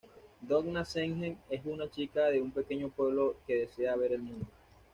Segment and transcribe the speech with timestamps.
[0.41, 4.47] Donna Jensen es una chica de un pequeño pueblo que desea ver el mundo.